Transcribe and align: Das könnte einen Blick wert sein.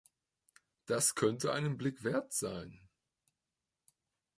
Das 0.87 1.13
könnte 1.13 1.53
einen 1.53 1.77
Blick 1.77 2.03
wert 2.03 2.33
sein. 2.33 2.89